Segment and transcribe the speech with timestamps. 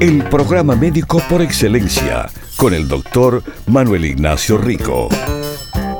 [0.00, 5.10] El programa médico por excelencia con el doctor Manuel Ignacio Rico.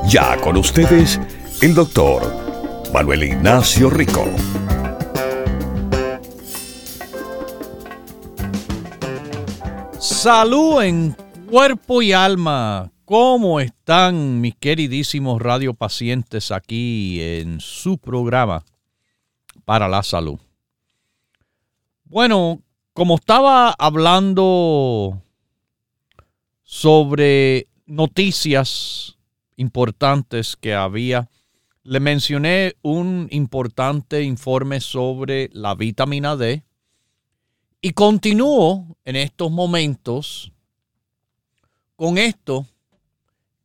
[0.07, 1.19] Ya con ustedes,
[1.61, 2.23] el doctor
[2.91, 4.25] Manuel Ignacio Rico.
[9.99, 11.15] Salud en
[11.47, 12.91] cuerpo y alma.
[13.05, 18.63] ¿Cómo están mis queridísimos radiopacientes aquí en su programa
[19.63, 20.39] para la salud?
[22.05, 25.21] Bueno, como estaba hablando
[26.63, 29.17] sobre noticias
[29.55, 31.29] importantes que había.
[31.83, 36.63] Le mencioné un importante informe sobre la vitamina D
[37.81, 40.51] y continúo en estos momentos
[41.95, 42.67] con esto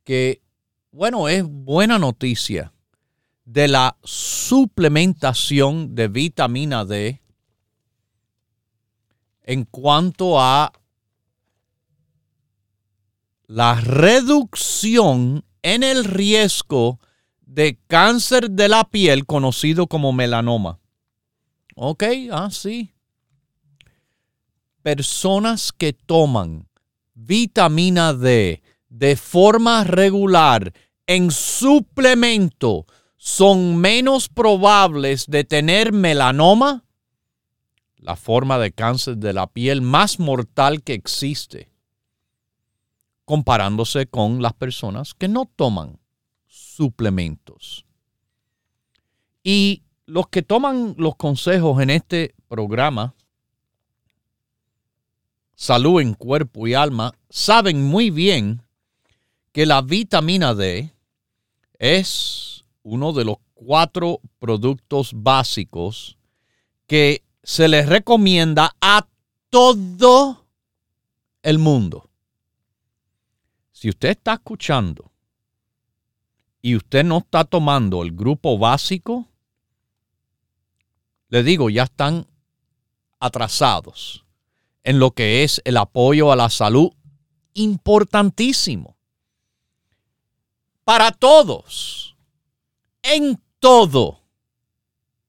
[0.04, 0.40] que,
[0.92, 2.72] bueno, es buena noticia
[3.44, 7.20] de la suplementación de vitamina D
[9.46, 10.72] en cuanto a
[13.46, 17.00] la reducción en el riesgo
[17.40, 20.80] de cáncer de la piel conocido como melanoma.
[21.76, 22.04] Ok.
[22.30, 22.50] Ah,
[24.82, 26.68] Personas que toman
[27.14, 30.72] vitamina D de forma regular
[31.06, 32.86] en suplemento
[33.16, 36.84] son menos probables de tener melanoma,
[37.96, 41.70] la forma de cáncer de la piel más mortal que existe
[43.24, 45.98] comparándose con las personas que no toman
[46.46, 47.84] suplementos.
[49.42, 53.14] Y los que toman los consejos en este programa,
[55.56, 58.62] salud en cuerpo y alma, saben muy bien
[59.50, 60.92] que la vitamina D
[61.78, 66.16] es uno de los cuatro productos básicos
[66.86, 69.06] que se les recomienda a
[69.50, 70.48] todo
[71.42, 72.10] el mundo.
[73.70, 75.12] Si usted está escuchando
[76.60, 79.28] y usted no está tomando el grupo básico,
[81.28, 82.26] le digo, ya están
[83.20, 84.24] atrasados
[84.82, 86.90] en lo que es el apoyo a la salud
[87.54, 88.96] importantísimo.
[90.82, 92.16] Para todos,
[93.02, 94.25] en todo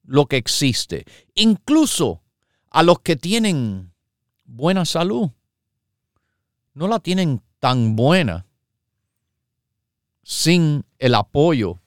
[0.08, 1.04] lo que existe,
[1.34, 2.22] incluso
[2.70, 3.92] a los que tienen
[4.44, 5.30] buena salud,
[6.72, 8.46] no la tienen tan buena
[10.22, 11.78] sin el apoyo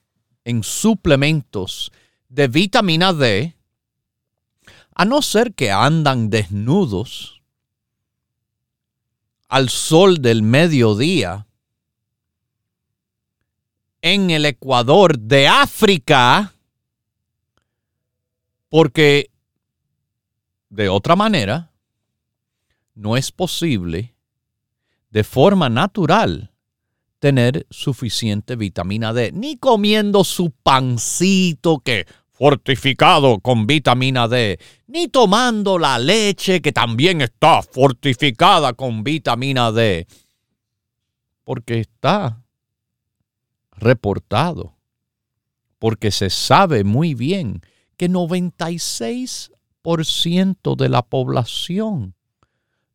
[0.46, 1.92] en suplementos
[2.30, 3.56] de vitamina D,
[4.94, 7.42] a no ser que andan desnudos
[9.48, 11.48] al sol del mediodía
[14.04, 16.54] en el Ecuador de África,
[18.72, 19.30] porque
[20.70, 21.74] de otra manera
[22.96, 24.16] no es posible
[25.09, 26.54] de forma natural
[27.20, 35.78] tener suficiente vitamina D, ni comiendo su pancito que fortificado con vitamina D, ni tomando
[35.78, 40.08] la leche que también está fortificada con vitamina D,
[41.44, 42.42] porque está
[43.74, 44.78] reportado,
[45.78, 47.62] porque se sabe muy bien
[48.01, 52.16] que 96% de la población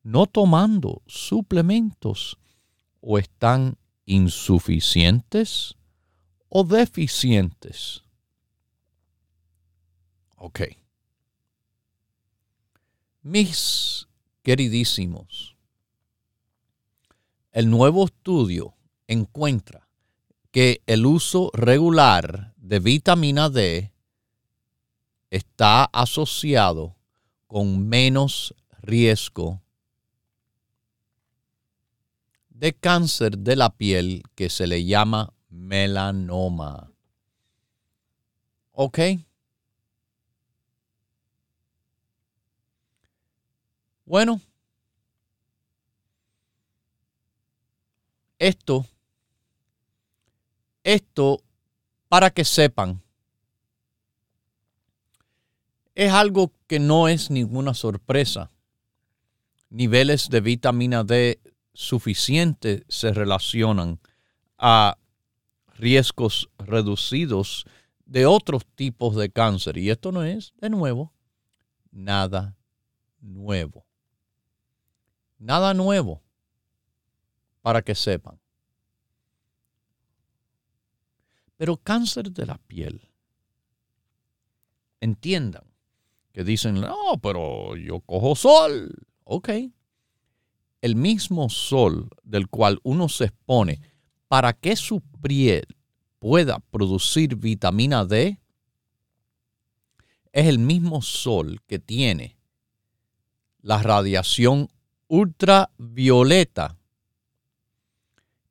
[0.02, 2.38] no tomando suplementos
[3.00, 5.76] o están insuficientes
[6.48, 8.02] o deficientes.
[10.34, 10.62] Ok.
[13.22, 14.08] Mis
[14.42, 15.54] queridísimos,
[17.52, 18.74] el nuevo estudio
[19.06, 19.88] encuentra
[20.50, 23.92] que el uso regular de vitamina D
[25.30, 26.96] está asociado
[27.46, 29.60] con menos riesgo
[32.50, 36.90] de cáncer de la piel que se le llama melanoma.
[38.72, 38.98] ¿Ok?
[44.06, 44.40] Bueno,
[48.38, 48.86] esto,
[50.84, 51.42] esto,
[52.08, 53.02] para que sepan,
[55.96, 58.52] es algo que no es ninguna sorpresa.
[59.70, 61.40] Niveles de vitamina D
[61.72, 63.98] suficiente se relacionan
[64.58, 64.98] a
[65.74, 67.64] riesgos reducidos
[68.04, 69.78] de otros tipos de cáncer.
[69.78, 71.14] Y esto no es, de nuevo,
[71.90, 72.58] nada
[73.22, 73.86] nuevo.
[75.38, 76.22] Nada nuevo
[77.62, 78.38] para que sepan.
[81.56, 83.08] Pero cáncer de la piel.
[85.00, 85.75] Entiendan
[86.36, 88.94] que dicen, no, pero yo cojo sol.
[89.24, 89.48] Ok.
[90.82, 93.80] El mismo sol del cual uno se expone
[94.28, 95.64] para que su piel
[96.18, 98.38] pueda producir vitamina D
[100.30, 102.36] es el mismo sol que tiene
[103.62, 104.68] la radiación
[105.08, 106.76] ultravioleta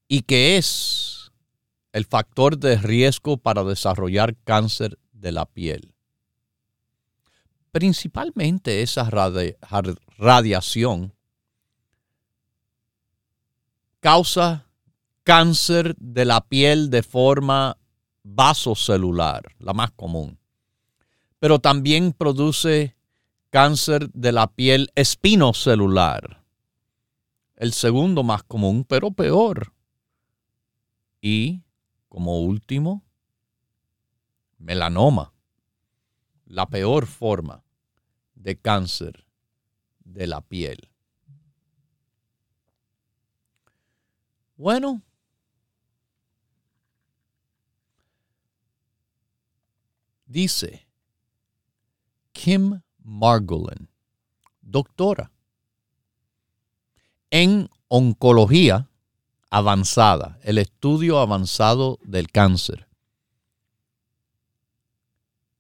[0.08, 1.32] y que es
[1.94, 5.95] el factor de riesgo para desarrollar cáncer de la piel.
[7.75, 9.10] Principalmente esa
[10.18, 11.13] radiación
[14.00, 14.69] causa
[15.25, 17.77] cáncer de la piel de forma
[18.24, 20.39] vasocelular, la más común.
[21.39, 22.95] Pero también produce
[23.50, 26.45] cáncer de la piel espinocelular,
[27.57, 29.74] el segundo más común, pero peor.
[31.19, 31.62] Y,
[32.07, 33.04] como último,
[34.60, 35.33] melanoma,
[36.45, 37.65] la peor forma
[38.46, 39.26] de cáncer
[40.04, 40.78] de la piel.
[44.56, 45.02] Bueno,
[50.28, 50.88] Dice
[52.34, 53.88] Kim Margolin,
[54.62, 55.32] doctora
[57.30, 58.90] en oncología
[59.50, 62.88] avanzada, el estudio avanzado del cáncer.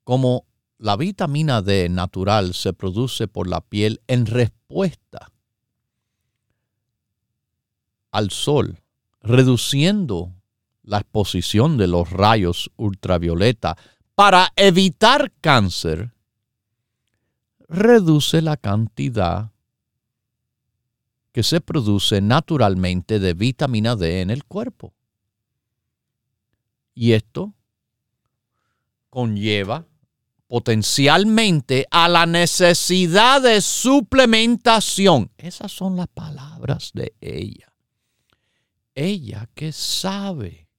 [0.03, 0.44] Como
[0.77, 5.31] la vitamina D natural se produce por la piel en respuesta
[8.11, 8.81] al sol,
[9.21, 10.33] reduciendo
[10.83, 13.75] la exposición de los rayos ultravioleta
[14.15, 16.13] para evitar cáncer,
[17.67, 19.51] reduce la cantidad
[21.33, 24.93] que se produce naturalmente de vitamina D en el cuerpo.
[26.93, 27.53] Y esto
[29.09, 29.85] conlleva
[30.47, 35.31] potencialmente a la necesidad de suplementación.
[35.37, 37.73] Esas son las palabras de ella.
[38.93, 40.69] Ella que sabe.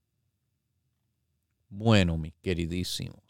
[1.69, 3.27] Bueno, mis queridísimos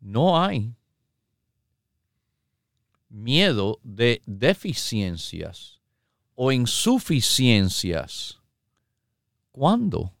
[0.00, 0.74] no hay
[3.08, 5.80] miedo de deficiencias
[6.34, 8.40] o insuficiencias
[9.50, 10.14] cuando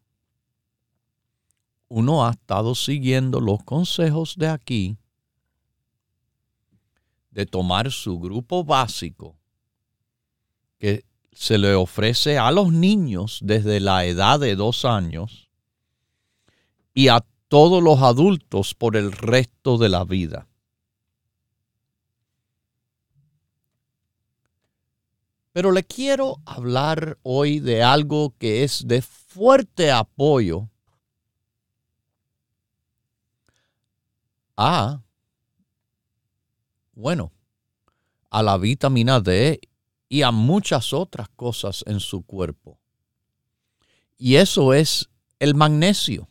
[1.88, 4.98] uno ha estado siguiendo los consejos de aquí
[7.30, 9.36] de tomar su grupo básico
[10.78, 15.48] que se le ofrece a los niños desde la edad de dos años
[16.94, 20.48] y a todos los adultos por el resto de la vida.
[25.52, 30.68] Pero le quiero hablar hoy de algo que es de fuerte apoyo
[34.60, 35.04] a,
[36.92, 37.30] bueno,
[38.28, 39.60] a la vitamina D
[40.08, 42.80] y a muchas otras cosas en su cuerpo.
[44.16, 46.28] Y eso es el magnesio.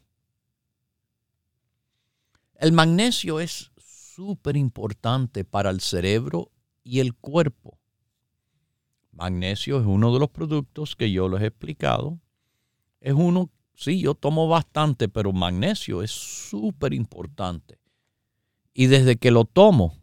[2.56, 6.52] El magnesio es súper importante para el cerebro
[6.84, 7.80] y el cuerpo.
[9.14, 12.20] Magnesio es uno de los productos que yo les he explicado.
[13.00, 17.80] Es uno, sí, yo tomo bastante, pero magnesio es súper importante.
[18.80, 19.98] Y desde que lo tomo,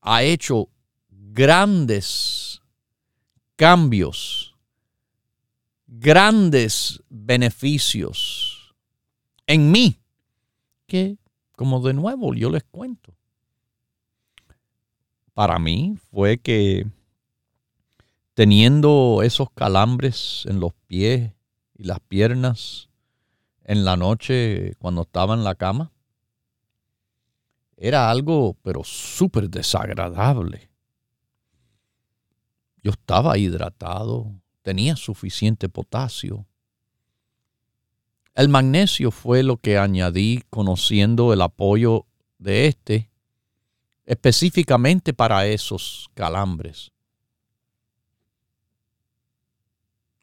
[0.00, 0.70] ha hecho
[1.08, 2.60] grandes
[3.54, 4.56] cambios,
[5.86, 8.74] grandes beneficios
[9.46, 10.00] en mí,
[10.88, 11.16] que
[11.52, 13.14] como de nuevo yo les cuento.
[15.32, 16.88] Para mí fue que
[18.34, 21.30] teniendo esos calambres en los pies
[21.72, 22.88] y las piernas
[23.62, 25.92] en la noche cuando estaba en la cama,
[27.76, 30.70] era algo pero súper desagradable.
[32.82, 36.46] Yo estaba hidratado, tenía suficiente potasio,
[38.36, 42.04] el magnesio fue lo que añadí conociendo el apoyo
[42.38, 43.10] de este
[44.04, 46.92] específicamente para esos calambres.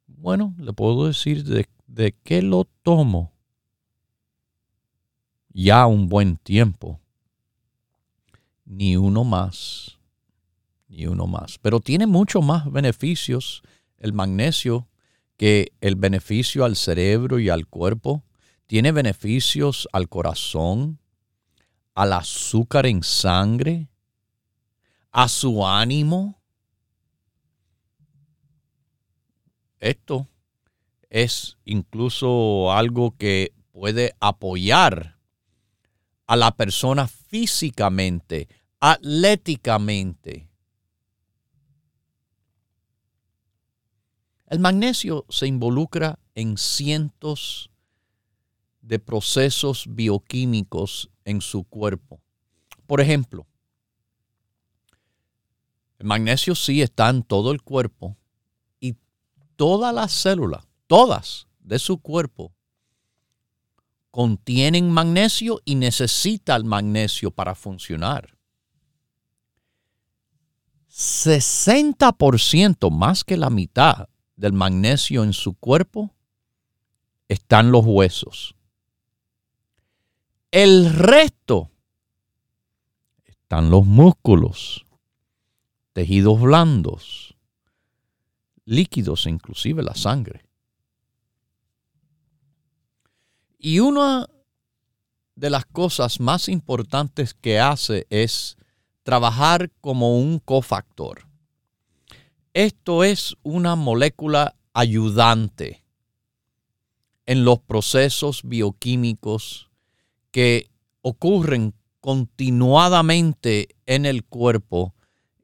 [0.05, 3.33] Bueno, le puedo decir de, de qué lo tomo
[5.49, 7.01] ya un buen tiempo.
[8.65, 9.99] Ni uno más,
[10.87, 11.57] ni uno más.
[11.59, 13.61] Pero tiene muchos más beneficios
[13.97, 14.87] el magnesio
[15.37, 18.23] que el beneficio al cerebro y al cuerpo.
[18.67, 20.99] Tiene beneficios al corazón,
[21.93, 23.89] al azúcar en sangre,
[25.11, 26.41] a su ánimo.
[29.79, 30.27] Esto
[31.09, 35.17] es incluso algo que puede apoyar
[36.25, 38.47] a la persona físicamente,
[38.79, 40.47] atléticamente.
[44.45, 47.71] El magnesio se involucra en cientos
[48.81, 52.21] de procesos bioquímicos en su cuerpo.
[52.85, 53.47] Por ejemplo,
[55.97, 58.15] el magnesio sí está en todo el cuerpo
[58.79, 58.95] y
[59.55, 62.53] todas las células, todas de su cuerpo,
[64.13, 68.37] contienen magnesio y necesita el magnesio para funcionar.
[70.91, 76.13] 60% más que la mitad del magnesio en su cuerpo
[77.27, 78.53] están los huesos.
[80.51, 81.71] El resto
[83.25, 84.85] están los músculos,
[85.91, 87.35] tejidos blandos,
[88.63, 90.45] líquidos, inclusive la sangre.
[93.65, 94.27] Y una
[95.35, 98.57] de las cosas más importantes que hace es
[99.03, 101.29] trabajar como un cofactor.
[102.53, 105.85] Esto es una molécula ayudante
[107.25, 109.71] en los procesos bioquímicos
[110.31, 110.69] que
[111.01, 114.93] ocurren continuadamente en el cuerpo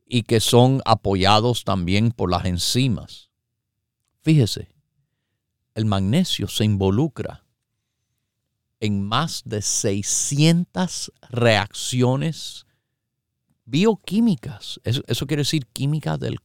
[0.06, 3.30] y que son apoyados también por las enzimas.
[4.20, 4.68] Fíjese,
[5.74, 7.46] el magnesio se involucra
[8.80, 12.66] en más de 600 reacciones
[13.66, 14.80] bioquímicas.
[14.84, 16.38] Eso, quiere decir química de,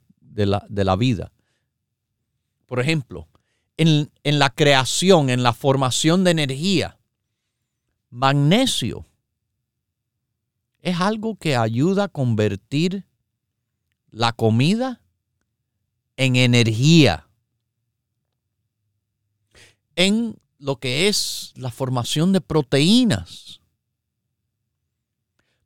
[0.46, 1.32] la, vida.
[2.66, 3.28] Por ejemplo,
[3.76, 6.98] en, en la creación, en la formación de energía,
[8.10, 9.06] magnesio
[10.84, 13.06] es algo que ayuda a convertir
[14.10, 15.00] la comida
[16.16, 17.26] en energía.
[19.96, 23.60] En lo que es la formación de proteínas,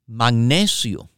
[0.06, 1.10] magnesio,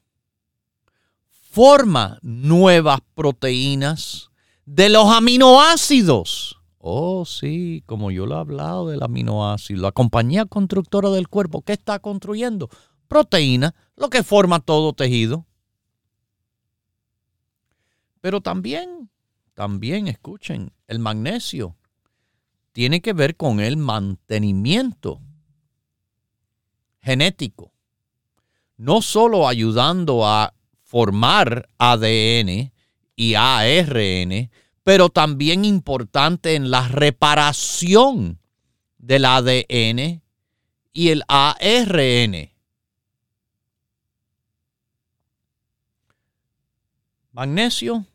[1.30, 4.30] forma nuevas proteínas
[4.64, 6.56] de los aminoácidos.
[6.78, 9.82] Oh, sí, como yo lo he hablado del aminoácido.
[9.82, 12.70] La compañía constructora del cuerpo, ¿qué está construyendo?
[13.08, 15.46] Proteína, lo que forma todo tejido.
[18.20, 19.10] Pero también,
[19.54, 21.76] también escuchen, el magnesio
[22.72, 25.20] tiene que ver con el mantenimiento
[27.00, 27.72] genético.
[28.76, 32.72] No solo ayudando a formar ADN
[33.14, 34.50] y ARN,
[34.82, 38.40] pero también importante en la reparación
[38.98, 40.22] del ADN
[40.92, 42.50] y el ARN.
[47.32, 48.06] Magnesio,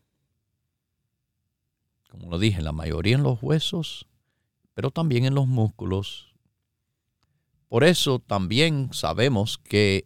[2.09, 4.07] como lo dije, la mayoría en los huesos,
[4.75, 6.35] pero también en los músculos.
[7.67, 10.05] Por eso también sabemos que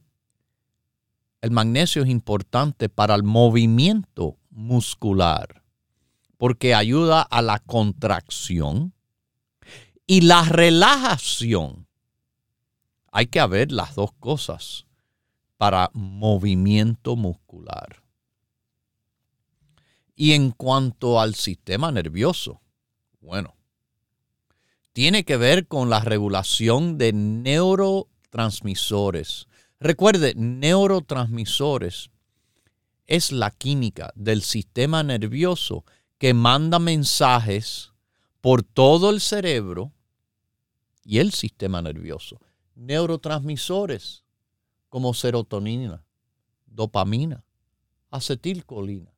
[1.42, 5.64] el magnesio es importante para el movimiento muscular,
[6.38, 8.94] porque ayuda a la contracción
[10.06, 11.88] y la relajación.
[13.12, 14.86] Hay que haber las dos cosas
[15.58, 18.04] para movimiento muscular.
[20.16, 22.62] Y en cuanto al sistema nervioso,
[23.22, 23.56] bueno,
[25.00, 29.48] tiene que ver con la regulación de neurotransmisores.
[29.80, 32.10] Recuerde, neurotransmisores
[33.08, 35.86] es la química del sistema nervioso
[36.18, 37.94] que manda mensajes
[38.42, 39.94] por todo el cerebro
[41.06, 42.42] y el sistema nervioso.
[42.76, 44.26] Neurotransmisores
[44.90, 46.04] como serotonina,
[46.66, 47.46] dopamina,
[48.12, 49.14] acetilcolina,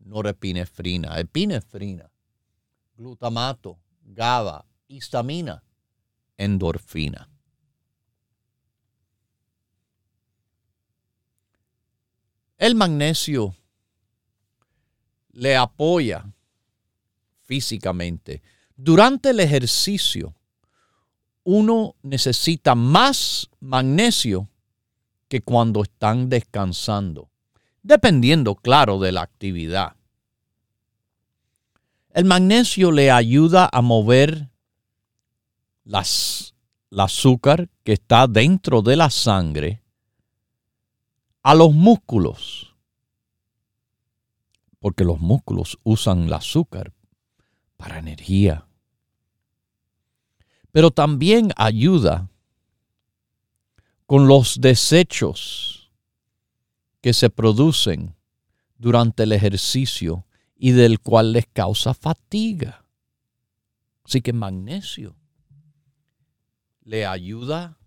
[0.00, 2.10] norepinefrina, epinefrina,
[2.96, 5.62] glutamato, GABA, histamina,
[6.36, 7.28] endorfina.
[12.58, 13.56] El magnesio
[15.32, 16.32] le apoya
[17.42, 18.42] físicamente.
[18.76, 20.34] Durante el ejercicio,
[21.42, 24.48] uno necesita más magnesio
[25.28, 27.30] que cuando están descansando,
[27.82, 29.96] dependiendo, claro, de la actividad.
[32.10, 34.51] El magnesio le ayuda a mover
[35.84, 36.54] las,
[36.90, 39.82] el azúcar que está dentro de la sangre
[41.42, 42.68] a los músculos.
[44.78, 46.92] porque los músculos usan el azúcar
[47.76, 48.66] para energía.
[50.72, 52.28] Pero también ayuda
[54.06, 55.92] con los desechos
[57.00, 58.16] que se producen
[58.76, 62.84] durante el ejercicio y del cual les causa fatiga.
[64.04, 65.14] Así que magnesio
[66.84, 67.78] le ayuda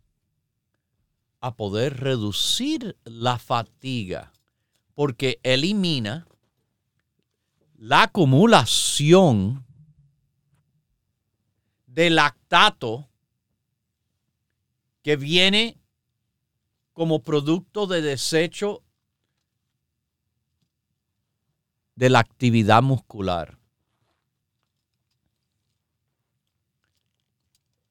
[1.40, 4.32] a poder reducir la fatiga
[4.94, 6.28] porque elimina
[7.78, 9.66] la acumulación
[11.88, 13.10] de lactato
[15.02, 15.78] que viene
[16.94, 18.82] como producto de desecho
[21.96, 23.58] de la actividad muscular.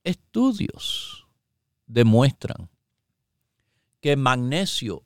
[0.04, 1.26] Estudios
[1.86, 2.68] demuestran
[4.00, 5.02] que magnesio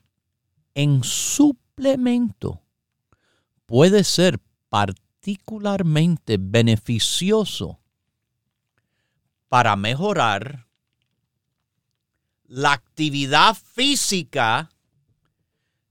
[0.75, 2.61] en suplemento
[3.65, 7.79] puede ser particularmente beneficioso
[9.49, 10.67] para mejorar
[12.45, 14.71] la actividad física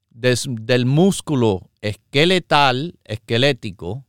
[0.09, 4.03] del músculo esqueletal, esquelético,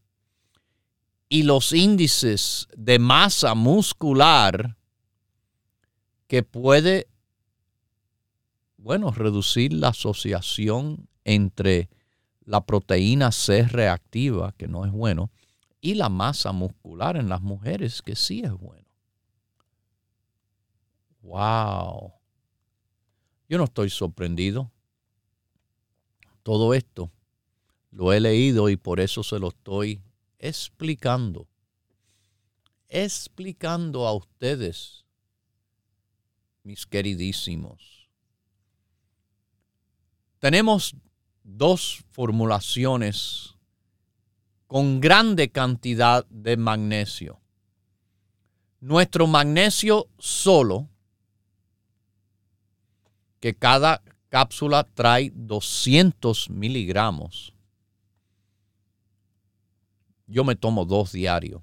[1.28, 4.76] y los índices de masa muscular
[6.28, 7.09] que puede,
[8.78, 11.90] bueno, reducir la asociación entre
[12.44, 15.30] la proteína C reactiva, que no es bueno,
[15.80, 18.86] y la masa muscular en las mujeres, que sí es bueno.
[21.26, 22.14] Wow.
[23.48, 24.70] Yo no estoy sorprendido.
[26.44, 27.10] Todo esto
[27.90, 30.02] lo he leído y por eso se lo estoy
[30.38, 31.48] explicando.
[32.88, 35.04] Explicando a ustedes,
[36.62, 38.08] mis queridísimos.
[40.38, 40.94] Tenemos
[41.42, 43.56] dos formulaciones
[44.68, 47.40] con grande cantidad de magnesio.
[48.78, 50.88] Nuestro magnesio solo
[53.46, 57.54] que cada cápsula trae 200 miligramos.
[60.26, 61.62] Yo me tomo dos diarios.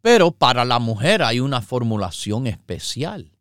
[0.00, 3.32] Pero para la mujer hay una formulación especial,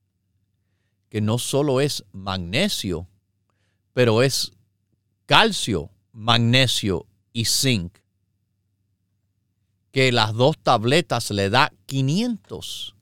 [1.07, 3.07] que no solo es magnesio,
[3.93, 4.51] pero es
[5.25, 7.97] calcio, magnesio y zinc,
[9.93, 12.93] que las dos tabletas le da 500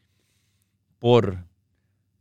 [0.99, 1.47] por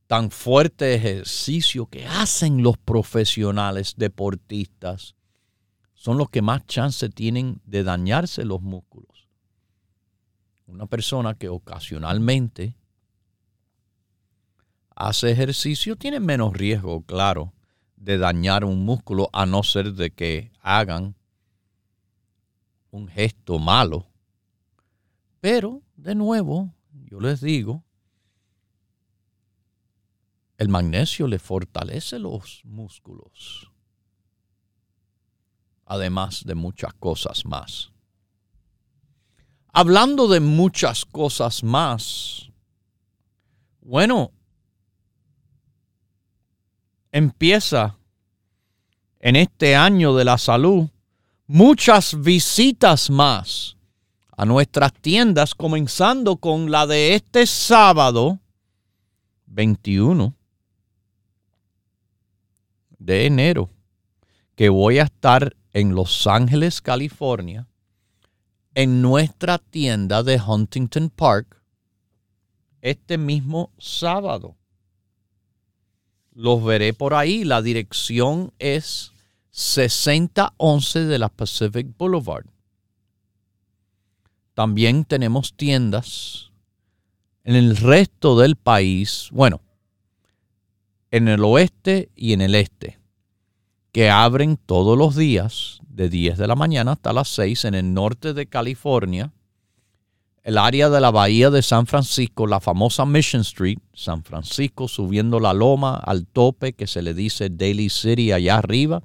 [0.07, 5.15] tan fuerte ejercicio que hacen los profesionales deportistas
[5.93, 9.27] son los que más chance tienen de dañarse los músculos.
[10.67, 12.75] Una persona que ocasionalmente
[14.95, 17.53] hace ejercicio tiene menos riesgo, claro,
[17.95, 21.15] de dañar un músculo a no ser de que hagan
[22.95, 24.07] un gesto malo.
[25.41, 27.83] Pero, de nuevo, yo les digo,
[30.57, 33.71] el magnesio le fortalece los músculos
[35.85, 37.91] además de muchas cosas más.
[39.71, 42.49] Hablando de muchas cosas más,
[43.81, 44.31] bueno,
[47.11, 47.97] empieza
[49.19, 50.89] en este año de la salud
[51.47, 53.77] muchas visitas más
[54.37, 58.39] a nuestras tiendas, comenzando con la de este sábado
[59.45, 60.33] 21
[62.97, 63.69] de enero,
[64.55, 67.67] que voy a estar en Los Ángeles, California,
[68.73, 71.61] en nuestra tienda de Huntington Park
[72.81, 74.55] este mismo sábado.
[76.33, 77.45] Los veré por ahí.
[77.45, 79.11] La dirección es
[79.57, 82.45] 6011 de la Pacific Boulevard.
[84.53, 86.51] También tenemos tiendas
[87.45, 89.61] en el resto del país, bueno,
[91.09, 92.99] en el oeste y en el este
[93.93, 97.93] que abren todos los días de 10 de la mañana hasta las 6 en el
[97.93, 99.31] norte de California,
[100.43, 105.39] el área de la bahía de San Francisco, la famosa Mission Street, San Francisco subiendo
[105.39, 109.01] la loma al tope que se le dice Daily City allá arriba,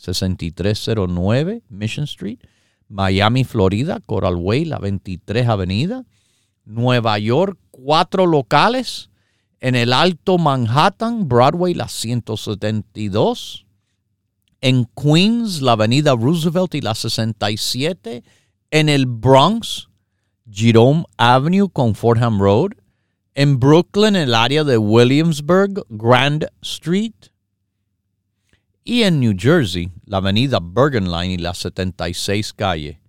[0.00, 2.38] 6309 Mission Street,
[2.88, 6.04] Miami, Florida, Coral Way, la 23 Avenida,
[6.64, 9.10] Nueva York, cuatro locales,
[9.60, 13.66] en el Alto Manhattan, Broadway, la 172,
[14.62, 18.24] en Queens, la avenida Roosevelt y la 67,
[18.70, 19.88] en el Bronx,
[20.50, 22.72] Jerome Avenue con Fordham Road,
[23.34, 27.29] en Brooklyn, el área de Williamsburg, Grand Street,
[28.84, 33.00] y en New Jersey, la avenida Bergen Line y la 76 calle.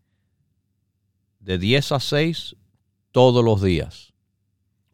[1.40, 2.56] De 10 a 6
[3.12, 4.14] todos los días.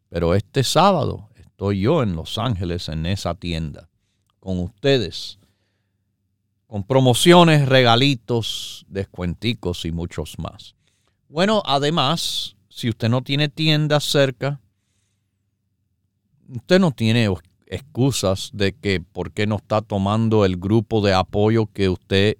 [0.08, 3.88] Pero este sábado estoy yo en Los Ángeles en esa tienda
[4.40, 5.38] con ustedes
[6.68, 10.76] con promociones, regalitos, descuenticos y muchos más.
[11.28, 14.60] Bueno, además, si usted no tiene tiendas cerca,
[16.46, 17.28] usted no tiene
[17.68, 22.36] excusas de que por qué no está tomando el grupo de apoyo que usted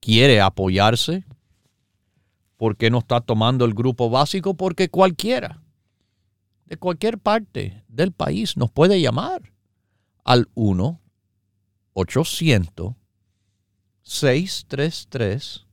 [0.00, 1.24] quiere apoyarse.
[2.56, 4.54] ¿Por qué no está tomando el grupo básico?
[4.54, 5.62] Porque cualquiera,
[6.66, 9.52] de cualquier parte del país, nos puede llamar
[10.24, 11.00] al 1
[11.94, 12.94] 800
[14.02, 15.66] 633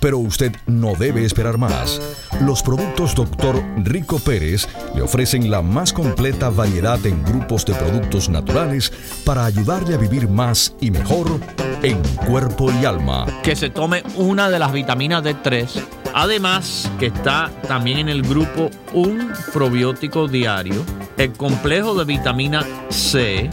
[0.00, 2.00] pero usted no debe esperar más.
[2.40, 3.62] Los productos Dr.
[3.78, 8.92] Rico Pérez le ofrecen la más completa variedad en grupos de productos naturales
[9.24, 11.40] para ayudarle a vivir más y mejor
[11.82, 13.26] en cuerpo y alma.
[13.42, 15.68] Que se tome una de las vitaminas D3.
[16.14, 20.84] Además, que está también en el grupo un probiótico diario,
[21.16, 23.50] el complejo de vitamina C.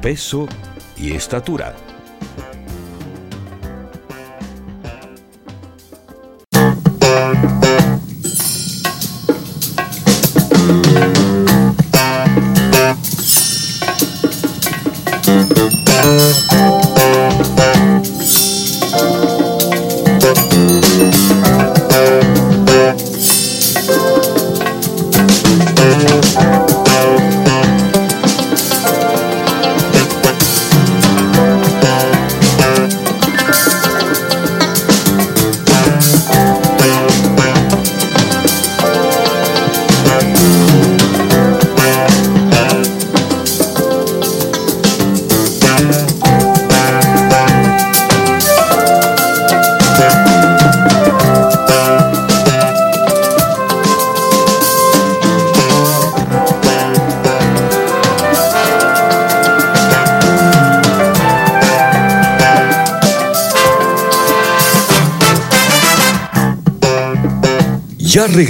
[0.00, 0.48] peso
[0.96, 1.74] y estatura.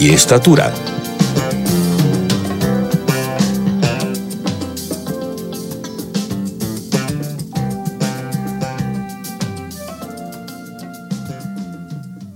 [0.00, 0.72] y estatura.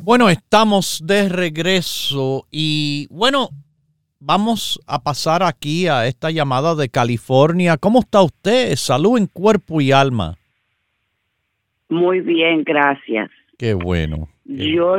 [0.03, 3.51] Bueno, estamos de regreso y bueno,
[4.18, 7.77] vamos a pasar aquí a esta llamada de California.
[7.77, 8.75] ¿Cómo está usted?
[8.75, 10.37] Salud en cuerpo y alma.
[11.88, 13.31] Muy bien, gracias.
[13.57, 14.29] Qué bueno.
[14.44, 14.96] Yo,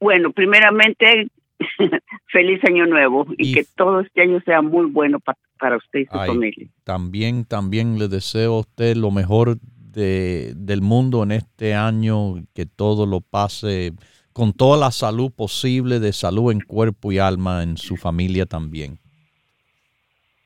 [0.00, 1.28] bueno, primeramente,
[2.32, 5.20] feliz año nuevo y, que todo este año sea muy bueno
[5.58, 6.66] para usted y su familia.
[6.84, 12.66] También, también le deseo a usted lo mejor de, del mundo en este año, que
[12.66, 13.92] todo lo pase
[14.32, 18.98] con toda la salud posible, de salud en cuerpo y alma, en su familia también.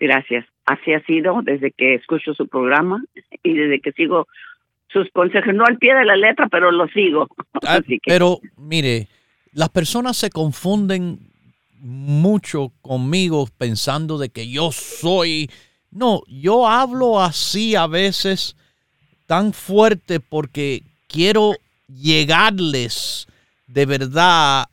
[0.01, 0.47] Gracias.
[0.67, 3.05] Así ha sido desde que escucho su programa
[3.43, 4.27] y desde que sigo
[4.89, 7.29] sus consejos, no al pie de la letra, pero lo sigo.
[7.67, 9.09] Ah, pero mire,
[9.55, 11.31] las personas se confunden
[11.79, 15.51] mucho conmigo pensando de que yo soy...
[15.91, 18.57] No, yo hablo así a veces
[19.27, 21.53] tan fuerte porque quiero
[21.87, 23.29] llegarles
[23.69, 24.67] de verdad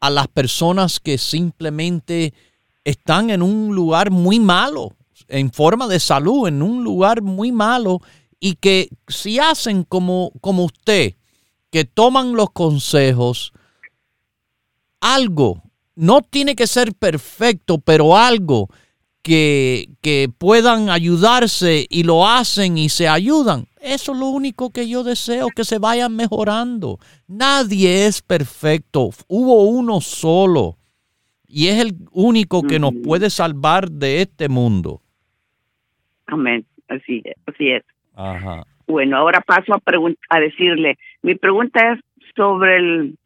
[0.00, 2.34] a las personas que simplemente
[2.82, 4.96] están en un lugar muy malo,
[5.28, 8.00] en forma de salud, en un lugar muy malo,
[8.40, 11.14] y que si hacen como, como usted,
[11.70, 13.52] que toman los consejos,
[15.14, 15.62] algo,
[15.94, 18.68] no tiene que ser perfecto, pero algo
[19.26, 23.64] que, puedan ayudarse y lo hacen y se ayudan.
[23.80, 26.98] Eso es lo único que yo deseo, que se vayan mejorando.
[27.26, 29.10] Nadie es perfecto.
[29.28, 30.76] Hubo uno solo
[31.48, 35.00] y es el único que nos puede salvar de este mundo.
[36.26, 36.64] Amén.
[36.88, 37.36] Así es.
[37.46, 37.84] Así es.
[38.86, 39.80] Bueno, ahora paso a,
[40.30, 42.00] a decirle, mi pregunta es
[42.36, 43.18] sobre el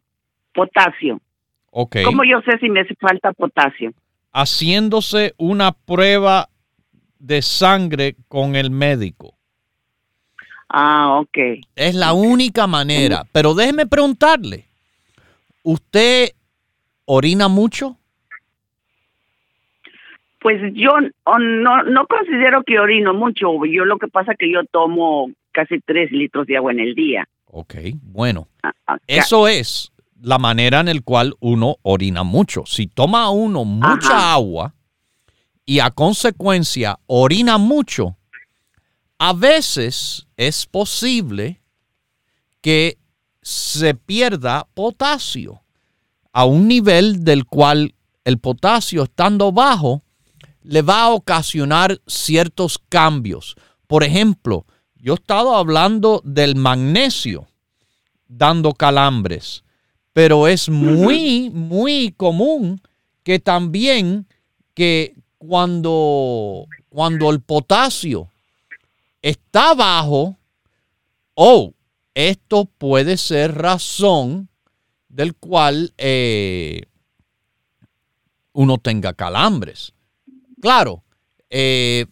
[0.53, 1.19] potasio.
[1.71, 2.03] Okay.
[2.03, 3.93] ¿Cómo yo sé si me hace falta potasio?
[4.33, 6.49] haciéndose una prueba
[7.19, 9.35] de sangre con el médico.
[10.69, 11.37] Ah, ok.
[11.75, 13.23] Es la única manera.
[13.33, 14.65] Pero déjeme preguntarle,
[15.63, 16.29] ¿usted
[17.05, 17.97] orina mucho?
[20.39, 23.65] Pues yo no, no considero que orino mucho.
[23.65, 26.95] Yo lo que pasa es que yo tomo casi tres litros de agua en el
[26.95, 27.27] día.
[27.45, 28.47] Ok, bueno.
[28.63, 29.90] Ah, ah, Eso es
[30.21, 32.63] la manera en la cual uno orina mucho.
[32.65, 34.73] Si toma uno mucha agua
[35.65, 38.17] y a consecuencia orina mucho,
[39.17, 41.61] a veces es posible
[42.61, 42.97] que
[43.41, 45.63] se pierda potasio
[46.31, 50.03] a un nivel del cual el potasio estando bajo
[50.61, 53.55] le va a ocasionar ciertos cambios.
[53.87, 57.47] Por ejemplo, yo he estado hablando del magnesio
[58.27, 59.63] dando calambres
[60.13, 62.81] pero es muy, muy común
[63.23, 64.27] que también
[64.73, 68.29] que cuando, cuando el potasio
[69.21, 70.37] está bajo,
[71.35, 71.73] oh,
[72.13, 74.49] esto puede ser razón
[75.07, 76.83] del cual eh,
[78.53, 79.93] uno tenga calambres.
[80.61, 81.03] Claro,
[81.49, 82.05] eh,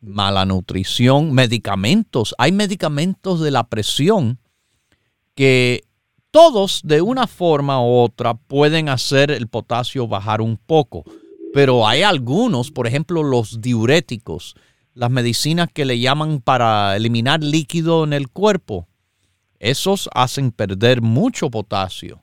[0.00, 2.34] mala nutrición, medicamentos.
[2.38, 4.38] Hay medicamentos de la presión
[5.34, 5.84] que
[6.34, 11.04] todos de una forma u otra pueden hacer el potasio bajar un poco,
[11.52, 14.56] pero hay algunos, por ejemplo los diuréticos,
[14.94, 18.88] las medicinas que le llaman para eliminar líquido en el cuerpo,
[19.60, 22.20] esos hacen perder mucho potasio.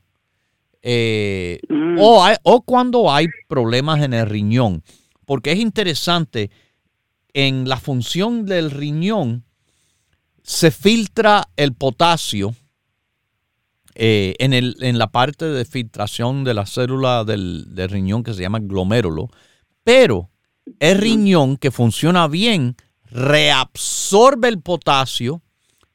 [0.82, 1.96] Eh, mm.
[1.98, 4.84] o, o cuando hay problemas en el riñón,
[5.26, 6.52] porque es interesante,
[7.32, 9.46] en la función del riñón
[10.44, 12.54] se filtra el potasio
[13.96, 18.42] eh, en, el, en, la parte de filtración de la célula del, riñón que se
[18.42, 19.30] llama glomérulo,
[19.84, 20.30] pero
[20.80, 22.76] el riñón que funciona bien
[23.06, 25.42] reabsorbe el potasio,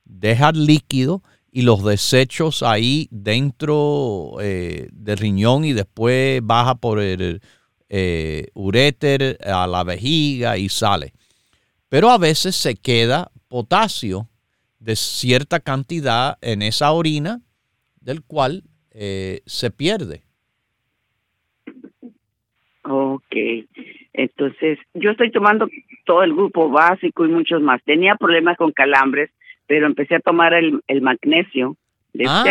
[0.05, 7.40] deja líquido y los desechos ahí dentro eh, del riñón y después baja por el
[7.88, 11.14] eh, uréter a la vejiga y sale.
[11.88, 14.28] Pero a veces se queda potasio
[14.80, 17.40] de cierta cantidad en esa orina
[18.07, 20.22] del cual eh, se pierde.
[22.84, 23.34] Ok.
[24.12, 25.68] Entonces, yo estoy tomando
[26.04, 27.82] todo el grupo básico y muchos más.
[27.82, 29.30] Tenía problemas con calambres,
[29.66, 31.76] pero empecé a tomar el, el magnesio
[32.12, 32.44] de ah.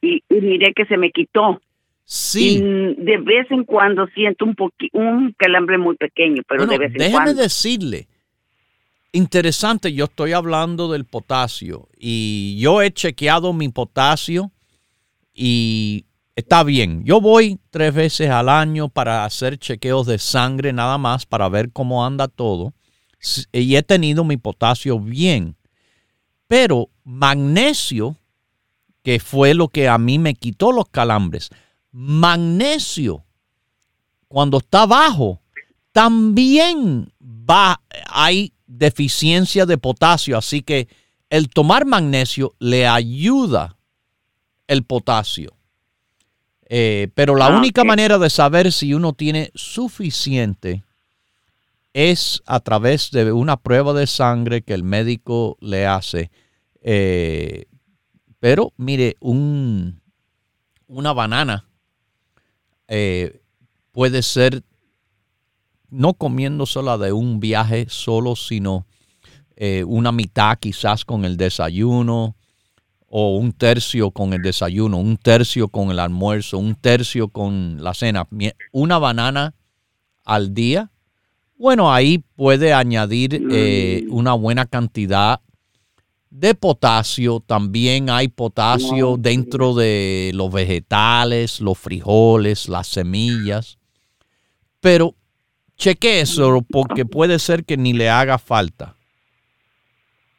[0.00, 1.60] y, miré que se me quitó.
[2.08, 2.60] Sí.
[2.60, 4.54] de vez en cuando siento un
[4.92, 7.32] un calambre muy pequeño, pero de vez en cuando.
[7.32, 8.06] Déjeme decirle,
[9.10, 14.52] interesante, yo estoy hablando del potasio y yo he chequeado mi potasio
[15.36, 17.04] y está bien.
[17.04, 21.70] Yo voy tres veces al año para hacer chequeos de sangre nada más para ver
[21.72, 22.72] cómo anda todo.
[23.52, 25.56] Y he tenido mi potasio bien.
[26.48, 28.16] Pero magnesio,
[29.02, 31.50] que fue lo que a mí me quitó los calambres,
[31.92, 33.24] magnesio,
[34.28, 35.40] cuando está bajo,
[35.92, 40.38] también va, hay deficiencia de potasio.
[40.38, 40.88] Así que
[41.30, 43.75] el tomar magnesio le ayuda
[44.68, 45.56] el potasio.
[46.68, 50.82] Eh, pero la ah, única manera de saber si uno tiene suficiente
[51.92, 56.30] es a través de una prueba de sangre que el médico le hace.
[56.82, 57.66] Eh,
[58.40, 60.00] pero mire, un,
[60.88, 61.64] una banana
[62.88, 63.40] eh,
[63.92, 64.62] puede ser
[65.88, 68.86] no comiendo sola de un viaje solo, sino
[69.86, 72.36] una mitad quizás con el desayuno,
[73.08, 77.94] o un tercio con el desayuno, un tercio con el almuerzo, un tercio con la
[77.94, 78.26] cena,
[78.72, 79.54] una banana
[80.24, 80.90] al día,
[81.58, 85.40] bueno, ahí puede añadir eh, una buena cantidad
[86.28, 87.40] de potasio.
[87.40, 93.78] También hay potasio dentro de los vegetales, los frijoles, las semillas.
[94.80, 95.14] Pero
[95.78, 98.96] cheque eso porque puede ser que ni le haga falta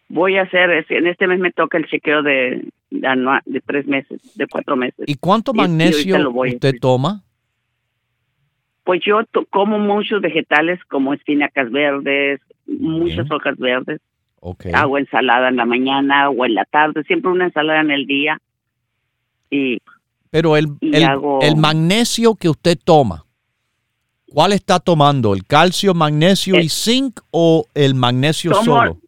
[0.09, 4.47] voy a hacer, en este mes me toca el chequeo de, de, tres meses, de
[4.47, 5.05] cuatro meses.
[5.07, 7.23] ¿Y cuánto magnesio usted toma?
[8.83, 13.99] Pues yo como muchos vegetales como espinacas verdes, muchas hojas verdes.
[14.39, 14.71] Okay.
[14.73, 18.39] Hago ensalada en la mañana o en la tarde, siempre una ensalada en el día.
[19.49, 19.79] Y,
[20.29, 23.25] Pero el, el, magnesio que usted toma,
[24.31, 25.33] ¿cuál está tomando?
[25.33, 28.99] ¿El calcio, magnesio y zinc o el magnesio solo?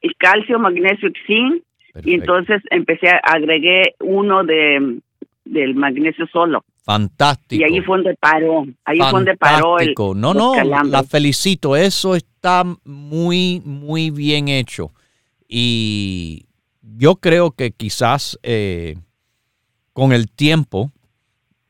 [0.00, 1.62] El calcio, magnesio y zinc.
[2.04, 5.00] Y entonces empecé, a, agregué uno de
[5.48, 6.64] del magnesio solo.
[6.84, 7.60] Fantástico.
[7.60, 8.66] Y ahí fue donde paró.
[8.84, 9.94] Ahí fue donde paró el.
[10.16, 11.76] No, no, la felicito.
[11.76, 14.92] Eso está muy, muy bien hecho.
[15.48, 16.46] Y
[16.82, 18.96] yo creo que quizás eh,
[19.92, 20.90] con el tiempo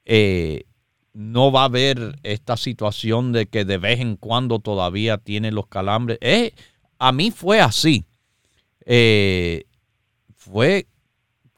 [0.04, 0.64] eh,
[1.12, 5.66] no va a haber esta situación de que de vez en cuando todavía tiene los
[5.66, 6.18] calambres.
[6.20, 6.52] Eh,
[6.98, 8.04] a mí fue así.
[8.90, 9.64] Eh,
[10.34, 10.86] fue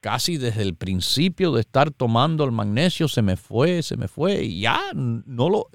[0.01, 4.43] casi desde el principio de estar tomando el magnesio, se me fue, se me fue,
[4.43, 5.69] y ya no lo,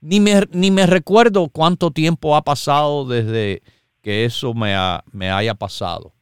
[0.00, 3.62] ni me, ni me recuerdo cuánto tiempo ha pasado desde
[4.00, 4.74] que eso me,
[5.12, 6.14] me haya pasado.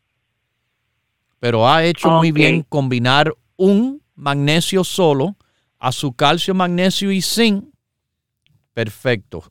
[1.38, 5.36] Pero ha hecho muy bien combinar un magnesio solo
[5.78, 7.66] a su calcio, magnesio y zinc.
[8.72, 9.44] Perfecto.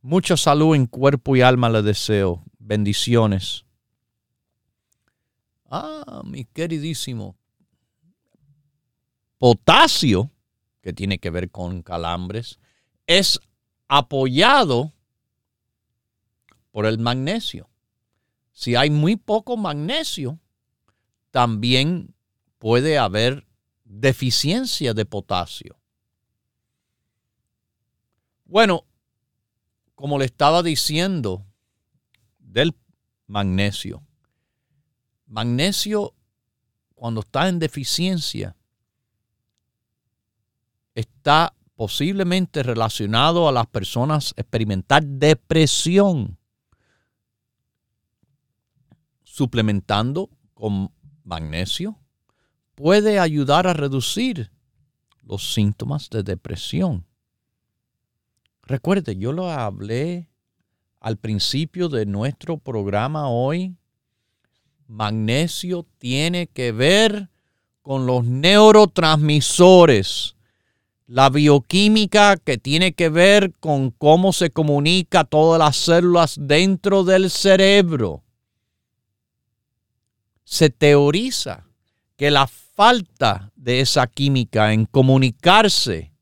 [0.00, 2.44] Mucha salud en cuerpo y alma le deseo.
[2.58, 3.64] Bendiciones.
[5.70, 7.36] Ah, mi queridísimo.
[9.38, 10.30] Potasio,
[10.80, 12.58] que tiene que ver con calambres,
[13.06, 13.40] es
[13.88, 14.92] apoyado
[16.70, 17.68] por el magnesio.
[18.52, 20.38] Si hay muy poco magnesio,
[21.30, 22.14] también
[22.58, 23.46] puede haber
[23.84, 25.76] deficiencia de potasio.
[28.44, 28.84] Bueno,
[29.94, 31.44] como le estaba diciendo
[32.38, 32.74] del
[33.26, 34.02] magnesio,
[35.26, 36.14] Magnesio,
[36.94, 38.56] cuando está en deficiencia,
[40.94, 46.38] está posiblemente relacionado a las personas experimentar depresión.
[49.22, 50.92] Suplementando con
[51.24, 51.98] magnesio
[52.74, 54.52] puede ayudar a reducir
[55.22, 57.06] los síntomas de depresión.
[58.62, 60.30] Recuerde, yo lo hablé
[61.00, 63.76] al principio de nuestro programa hoy
[64.88, 67.28] magnesio tiene que ver
[67.82, 70.36] con los neurotransmisores,
[71.06, 77.30] la bioquímica que tiene que ver con cómo se comunica todas las células dentro del
[77.30, 78.22] cerebro.
[80.44, 81.66] Se teoriza
[82.16, 86.14] que la falta de esa química en comunicarse,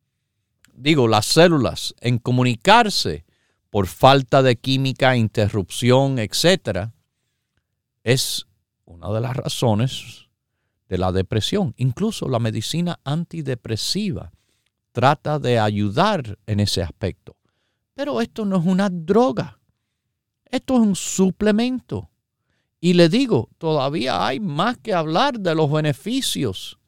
[0.74, 3.24] digo, las células en comunicarse
[3.70, 6.92] por falta de química, interrupción, etcétera,
[8.04, 8.46] es
[8.84, 10.28] una de las razones
[10.88, 11.74] de la depresión.
[11.76, 14.32] Incluso la medicina antidepresiva
[14.92, 17.36] trata de ayudar en ese aspecto.
[17.94, 19.58] Pero esto no es una droga.
[20.44, 22.10] Esto es un suplemento.
[22.80, 26.78] Y le digo, todavía hay más que hablar de los beneficios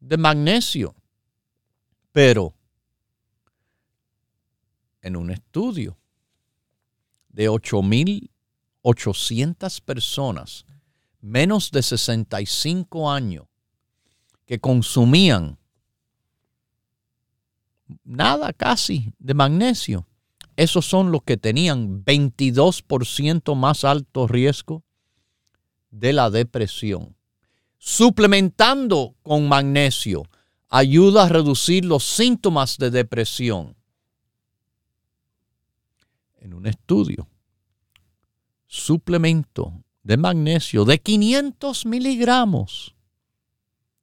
[0.00, 0.94] de magnesio.
[2.12, 2.54] Pero
[5.02, 5.98] en un estudio
[7.28, 10.65] de 8.800 personas,
[11.26, 13.46] menos de 65 años,
[14.46, 15.58] que consumían
[18.04, 20.06] nada casi de magnesio,
[20.54, 24.84] esos son los que tenían 22% más alto riesgo
[25.90, 27.16] de la depresión.
[27.78, 30.22] Suplementando con magnesio
[30.68, 33.76] ayuda a reducir los síntomas de depresión.
[36.38, 37.28] En un estudio,
[38.66, 42.94] suplemento de magnesio de 500 miligramos.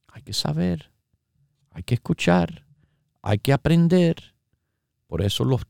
[0.09, 0.91] Hay que saber,
[1.71, 2.65] hay que escuchar,
[3.21, 4.35] hay que aprender.
[5.07, 5.61] Por eso los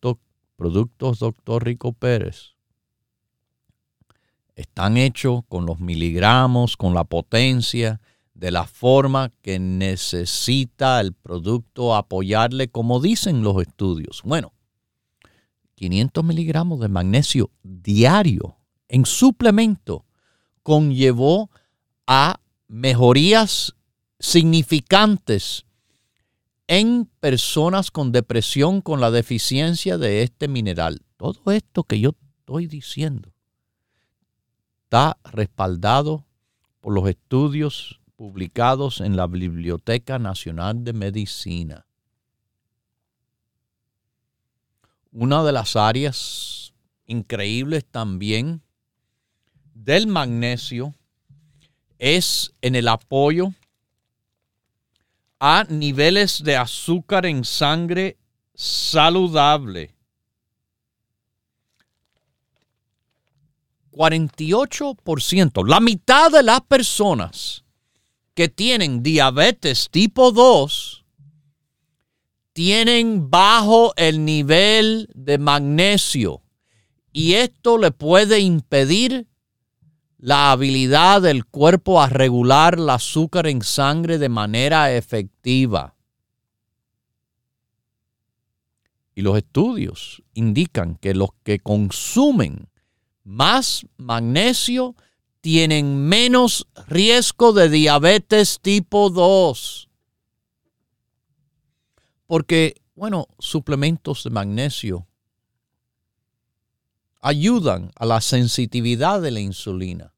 [0.56, 1.64] productos Dr.
[1.64, 2.56] Rico Pérez
[4.56, 8.02] están hechos con los miligramos, con la potencia,
[8.34, 14.24] de la forma que necesita el producto apoyarle, como dicen los estudios.
[14.26, 14.52] Bueno,
[15.76, 18.58] 500 miligramos de magnesio diario
[18.88, 20.06] en suplemento
[20.64, 21.50] conllevó
[22.08, 23.76] a mejorías
[24.20, 25.66] significantes
[26.68, 31.02] en personas con depresión con la deficiencia de este mineral.
[31.18, 33.34] Todo esto que yo estoy diciendo
[34.86, 36.26] está respaldado
[36.80, 41.86] por los estudios publicados en la Biblioteca Nacional de Medicina.
[45.12, 46.74] Una de las áreas
[47.06, 48.62] increíbles también
[49.74, 50.94] del magnesio
[51.98, 53.54] es en el apoyo
[55.40, 58.18] a niveles de azúcar en sangre
[58.56, 59.94] saludable.
[63.92, 67.64] 48%, la mitad de las personas
[68.34, 71.06] que tienen diabetes tipo 2
[72.54, 76.42] tienen bajo el nivel de magnesio
[77.12, 79.28] y esto le puede impedir
[80.24, 85.96] la habilidad del cuerpo a regular el azúcar en sangre de manera efectiva.
[89.16, 92.70] Y los estudios indican que los que consumen
[93.26, 94.96] más magnesio
[95.42, 99.90] tienen menos riesgo de diabetes tipo 2.
[102.28, 105.06] Porque, bueno, suplementos de magnesio
[107.24, 110.14] ayudan a la sensitividad de la insulina.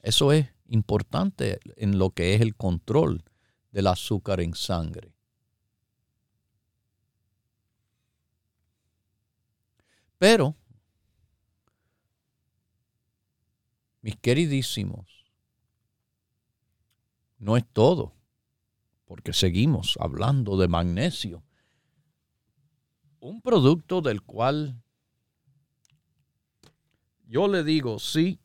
[0.00, 3.22] Eso es importante en lo que es el control
[3.70, 5.12] del azúcar en sangre.
[10.16, 10.56] Pero,
[14.00, 15.26] mis queridísimos,
[17.36, 18.14] no es todo,
[19.04, 21.44] porque seguimos hablando de magnesio.
[23.20, 24.82] Un producto del cual
[27.26, 28.38] yo le digo, sí,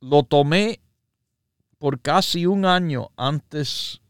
[0.00, 0.80] lo tomé
[1.78, 4.00] por casi un año antes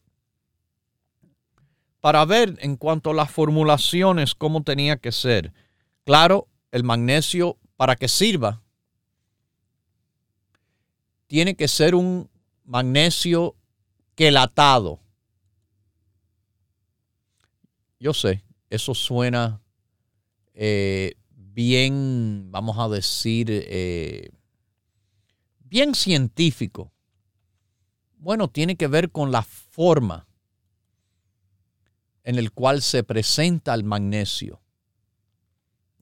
[2.00, 5.52] para ver en cuanto a las formulaciones cómo tenía que ser.
[6.04, 8.62] Claro, el magnesio para que sirva
[11.26, 12.30] tiene que ser un
[12.64, 13.54] magnesio
[14.14, 15.00] quelatado.
[18.00, 19.60] Yo sé, eso suena
[20.54, 21.17] eh,
[21.58, 24.30] bien, vamos a decir, eh,
[25.58, 26.92] bien científico.
[28.16, 30.28] Bueno, tiene que ver con la forma
[32.22, 34.62] en el cual se presenta el magnesio.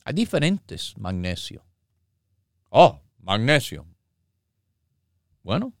[0.05, 1.63] Hay diferentes magnesios.
[2.69, 3.87] Oh, magnesio.
[5.41, 5.73] Bueno,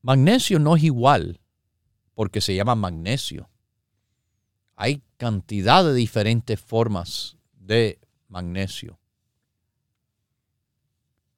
[0.00, 1.38] magnesio no es igual
[2.14, 3.50] porque se llama magnesio.
[4.74, 7.98] Hay cantidad de diferentes formas de
[8.28, 8.98] magnesio.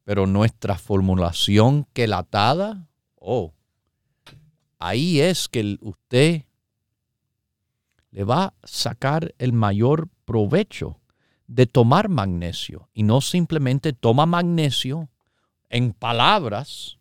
[0.05, 3.53] Pero nuestra formulación quelatada, oh,
[4.79, 6.45] ahí es que usted
[8.11, 11.01] le va a sacar el mayor provecho
[11.47, 15.09] de tomar magnesio y no simplemente toma magnesio
[15.69, 16.99] en palabras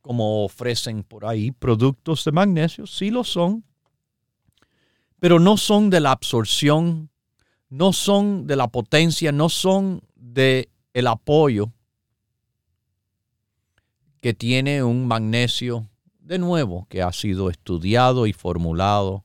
[0.00, 3.64] como ofrecen por ahí productos de magnesio, sí lo son,
[5.18, 7.10] pero no son de la absorción,
[7.68, 11.72] no son de la potencia, no son de el apoyo
[14.20, 15.88] que tiene un magnesio,
[16.20, 19.24] de nuevo, que ha sido estudiado y formulado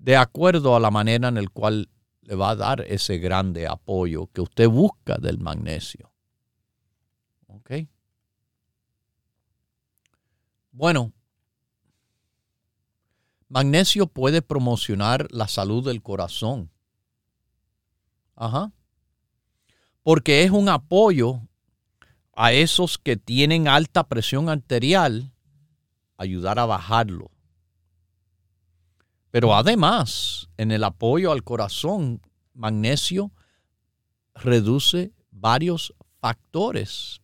[0.00, 1.88] de acuerdo a la manera en la cual
[2.22, 6.10] le va a dar ese grande apoyo que usted busca del magnesio.
[7.48, 7.72] ¿Ok?
[10.72, 11.12] Bueno,
[13.50, 16.70] magnesio puede promocionar la salud del corazón.
[18.36, 18.72] Ajá.
[20.02, 21.42] Porque es un apoyo
[22.32, 25.34] a esos que tienen alta presión arterial,
[26.16, 27.30] ayudar a bajarlo.
[29.30, 32.22] Pero además, en el apoyo al corazón,
[32.54, 33.32] magnesio
[34.34, 37.20] reduce varios factores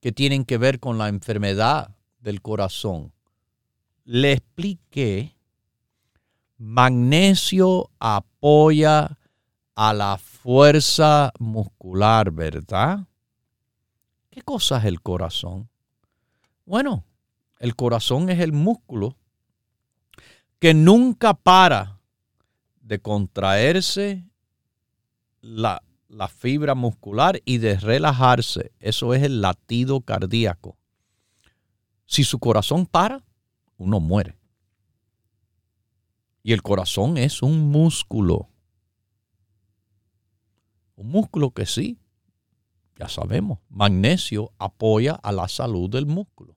[0.00, 3.12] que tienen que ver con la enfermedad del corazón.
[4.12, 5.36] Le expliqué,
[6.58, 9.16] magnesio apoya
[9.76, 13.06] a la fuerza muscular, ¿verdad?
[14.28, 15.70] ¿Qué cosa es el corazón?
[16.66, 17.04] Bueno,
[17.60, 19.16] el corazón es el músculo
[20.58, 22.00] que nunca para
[22.80, 24.24] de contraerse
[25.40, 28.72] la, la, fibra muscular y de relajarse.
[28.80, 30.76] Eso es el latido cardíaco.
[32.06, 33.22] Si su corazón para,
[33.80, 34.38] uno muere.
[36.42, 38.48] Y el corazón es un músculo.
[40.96, 41.98] Un músculo que sí,
[42.98, 46.56] ya sabemos, magnesio apoya a la salud del músculo.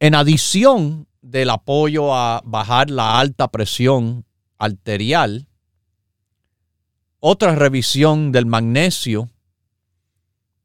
[0.00, 4.26] En adición del apoyo a bajar la alta presión
[4.58, 5.48] arterial,
[7.20, 9.30] otra revisión del magnesio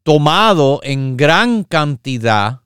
[0.01, 2.63] tomado en gran cantidad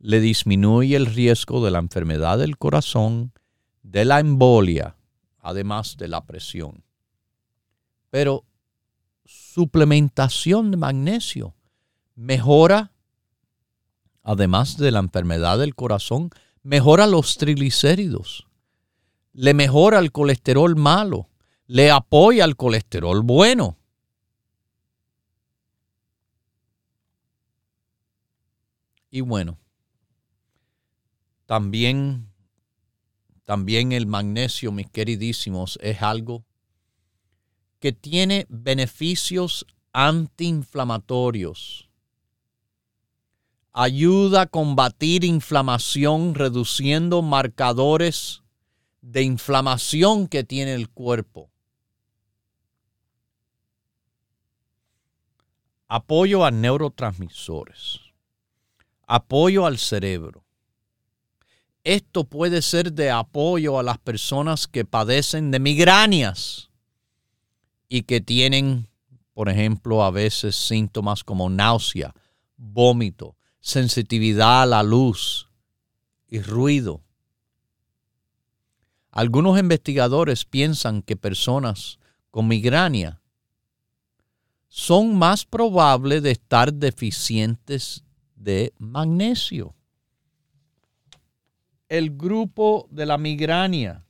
[0.00, 3.32] le disminuye el riesgo de la enfermedad del corazón,
[3.82, 4.96] de la embolia,
[5.38, 6.82] además de la presión.
[8.08, 8.44] Pero
[9.26, 11.54] suplementación de magnesio
[12.14, 12.92] mejora,
[14.22, 16.30] además de la enfermedad del corazón,
[16.62, 18.46] mejora los triglicéridos,
[19.32, 21.28] le mejora el colesterol malo,
[21.66, 23.76] le apoya el colesterol bueno.
[29.10, 29.58] Y bueno,
[31.50, 32.32] también,
[33.44, 36.44] también el magnesio, mis queridísimos, es algo
[37.80, 41.90] que tiene beneficios antiinflamatorios.
[43.72, 48.44] Ayuda a combatir inflamación reduciendo marcadores
[49.00, 51.50] de inflamación que tiene el cuerpo.
[55.88, 57.98] Apoyo a neurotransmisores.
[59.08, 60.39] Apoyo al cerebro.
[61.84, 66.70] Esto puede ser de apoyo a las personas que padecen de migrañas
[67.88, 68.88] y que tienen,
[69.32, 72.14] por ejemplo, a veces síntomas como náusea,
[72.56, 75.48] vómito, sensitividad a la luz
[76.28, 77.02] y ruido.
[79.10, 81.98] Algunos investigadores piensan que personas
[82.30, 83.20] con migraña
[84.68, 88.04] son más probables de estar deficientes
[88.36, 89.74] de magnesio.
[91.90, 94.06] El grupo de la migraña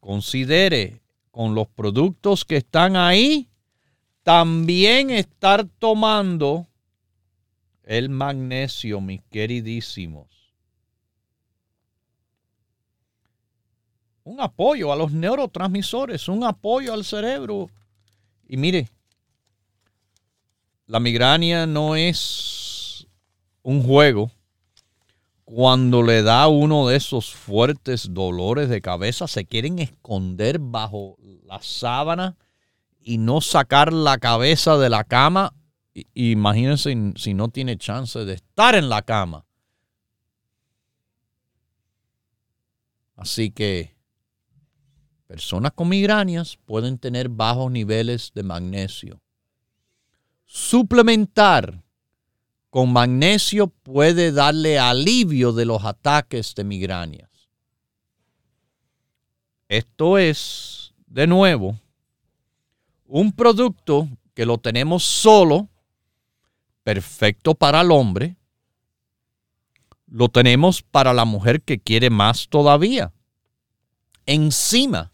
[0.00, 1.00] considere
[1.30, 3.48] con los productos que están ahí,
[4.24, 6.66] también estar tomando
[7.84, 10.26] el magnesio, mis queridísimos.
[14.24, 17.70] Un apoyo a los neurotransmisores, un apoyo al cerebro.
[18.48, 18.88] Y mire,
[20.86, 23.06] la migraña no es
[23.62, 24.32] un juego
[25.52, 31.60] cuando le da uno de esos fuertes dolores de cabeza, se quieren esconder bajo la
[31.60, 32.36] sábana
[33.00, 35.52] y no sacar la cabeza de la cama.
[36.14, 39.44] imagínense si no tiene chance de estar en la cama.
[43.16, 43.96] Así que
[45.26, 49.20] personas con migrañas pueden tener bajos niveles de magnesio.
[50.44, 51.82] Suplementar
[52.70, 57.28] con magnesio puede darle alivio de los ataques de migrañas.
[59.68, 61.78] Esto es, de nuevo,
[63.06, 65.68] un producto que lo tenemos solo,
[66.84, 68.36] perfecto para el hombre,
[70.06, 73.12] lo tenemos para la mujer que quiere más todavía.
[74.26, 75.12] Encima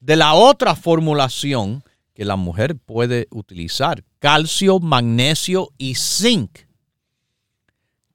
[0.00, 1.84] de la otra formulación
[2.14, 6.65] que la mujer puede utilizar, calcio, magnesio y zinc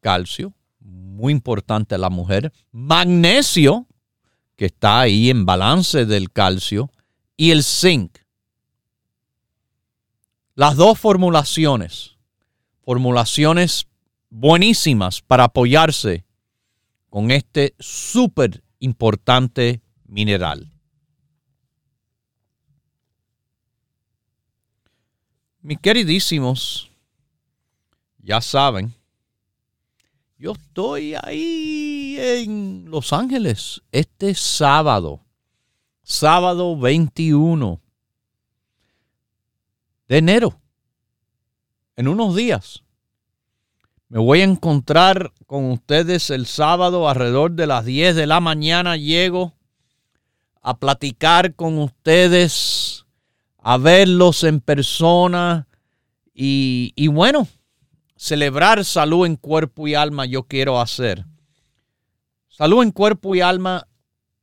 [0.02, 3.88] calcio, muy importante a la mujer, magnesio,
[4.58, 6.92] que está ahí en balance del calcio,
[7.38, 8.18] y el zinc.
[10.56, 12.18] Las dos formulaciones,
[12.84, 13.88] formulaciones
[14.30, 16.26] buenísimas para apoyarse
[17.10, 20.72] con este súper importante mineral.
[25.62, 26.90] Mis queridísimos,
[28.18, 28.96] ya saben,
[30.42, 35.22] yo estoy ahí en Los Ángeles este sábado,
[36.02, 37.80] sábado 21
[40.08, 40.60] de enero,
[41.96, 42.82] en unos días.
[44.10, 48.98] Me voy a encontrar con ustedes el sábado alrededor de las 10 de la mañana.
[48.98, 49.54] Llego
[50.64, 53.06] a platicar con ustedes,
[53.60, 55.68] a verlos en persona
[56.34, 57.48] y, y bueno,
[58.22, 61.26] celebrar salud en cuerpo y alma yo quiero hacer.
[62.50, 63.88] Salud en cuerpo y alma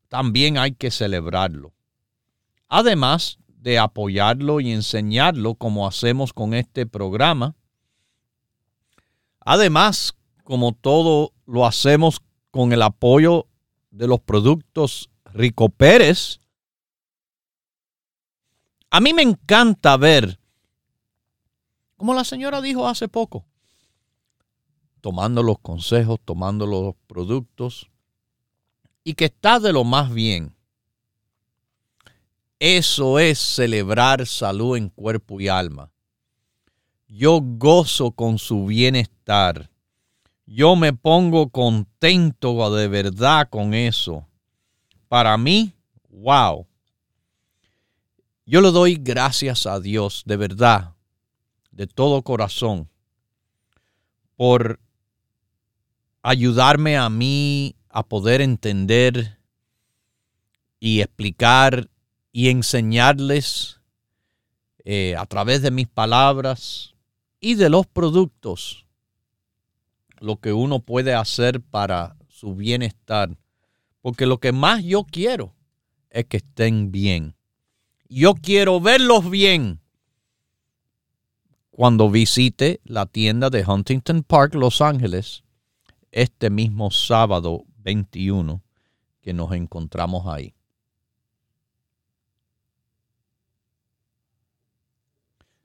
[0.08, 1.72] también hay que celebrarlo.
[2.66, 7.54] Además de apoyarlo y enseñarlo como hacemos con este programa.
[9.38, 12.20] Además, como todo lo hacemos
[12.50, 13.46] con el apoyo
[13.92, 16.40] de los productos Rico Pérez,
[18.90, 20.40] a mí me encanta ver,
[21.96, 23.46] como la señora dijo hace poco,
[25.00, 27.88] tomando los consejos, tomando los productos
[29.04, 30.54] y que está de lo más bien.
[32.58, 35.90] Eso es celebrar salud en cuerpo y alma.
[37.06, 39.70] Yo gozo con su bienestar.
[40.44, 44.26] Yo me pongo contento de verdad con eso.
[45.08, 45.72] Para mí,
[46.10, 46.66] wow.
[48.44, 50.94] Yo le doy gracias a Dios de verdad,
[51.70, 52.88] de todo corazón,
[54.36, 54.80] por
[56.22, 59.38] ayudarme a mí a poder entender
[60.80, 61.88] y explicar
[62.32, 63.80] y enseñarles
[64.84, 66.94] eh, a través de mis palabras
[67.40, 68.86] y de los productos
[70.20, 73.36] lo que uno puede hacer para su bienestar.
[74.00, 75.54] Porque lo que más yo quiero
[76.10, 77.34] es que estén bien.
[78.08, 79.80] Yo quiero verlos bien
[81.70, 85.44] cuando visite la tienda de Huntington Park, Los Ángeles,
[86.12, 88.62] este mismo sábado 21
[89.20, 90.54] que nos encontramos ahí.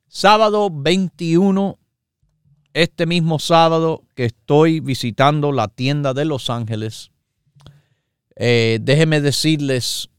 [0.07, 1.79] Sábado 21,
[2.73, 7.11] este mismo sábado que estoy visitando la tienda de Los Ángeles,
[8.35, 10.09] eh, déjenme decirles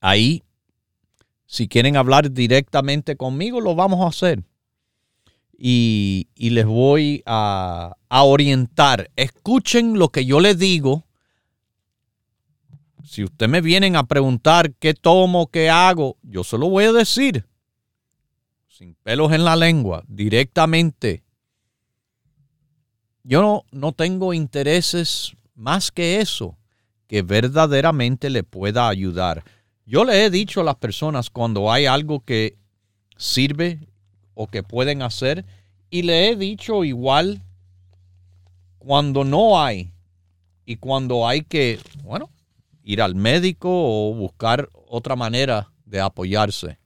[0.00, 0.42] ahí,
[1.46, 4.42] si quieren hablar directamente conmigo, lo vamos a hacer
[5.58, 9.10] y, les voy a, orientar.
[9.16, 11.04] Escuchen lo que yo les digo.
[13.04, 16.92] Si ustedes me vienen a preguntar qué tomo, qué hago, yo se lo voy a
[16.92, 17.46] decir.
[18.68, 21.22] Sin pelos en la lengua, directamente.
[23.22, 26.58] Yo no, no tengo intereses más que eso,
[27.06, 29.44] que verdaderamente le pueda ayudar.
[29.86, 32.56] Yo le he dicho a las personas cuando hay algo que
[33.16, 33.88] sirve
[34.36, 35.44] o que pueden hacer.
[35.90, 37.42] Y le he dicho igual
[38.78, 39.92] cuando no hay
[40.64, 42.30] y cuando hay que, bueno,
[42.84, 46.78] ir al médico o buscar otra manera de apoyarse.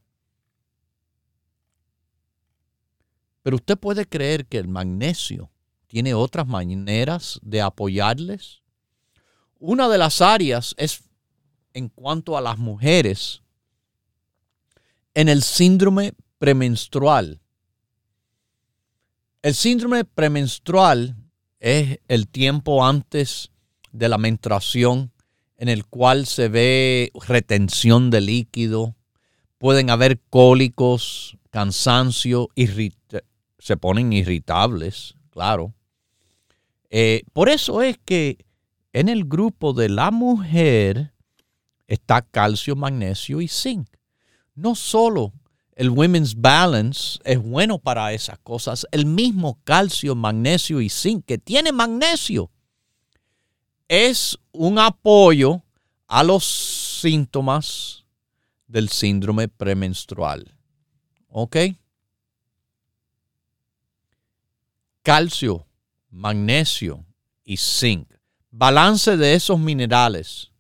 [3.43, 5.51] Pero usted puede creer que el magnesio
[5.87, 8.63] tiene otras maneras de apoyarles.
[9.59, 11.03] Una de las áreas es
[11.75, 13.43] en cuanto a las mujeres
[15.15, 17.40] en el síndrome premenstrual.
[19.43, 21.17] El síndrome premenstrual
[21.61, 23.51] es el tiempo antes
[23.91, 25.13] de la menstruación
[25.57, 28.97] en el cual se ve retención de líquido,
[29.57, 32.49] pueden haber cólicos, cansancio,
[33.59, 35.73] se ponen irritables, claro.
[36.91, 38.45] Eh, por eso es que
[38.93, 41.15] en el grupo de la mujer
[41.87, 43.89] está calcio, magnesio y zinc.
[44.55, 45.33] No solo
[45.81, 48.87] el Women's Balance es bueno para esas cosas.
[48.93, 52.51] El mismo calcio, magnesio y zinc que tiene magnesio
[53.89, 55.63] es un apoyo
[56.07, 56.45] a los
[57.01, 58.05] síntomas
[58.67, 60.55] del síndrome premenstrual.
[61.31, 61.57] ¿Ok?
[65.03, 65.67] Calcio,
[66.11, 67.07] magnesio
[67.43, 68.07] y zinc.
[68.51, 70.53] Balance de esos minerales